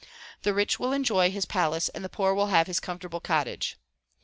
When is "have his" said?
2.47-2.79